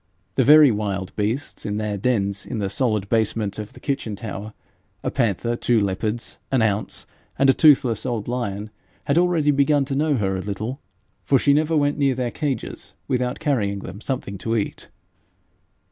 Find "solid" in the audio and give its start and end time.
2.71-3.07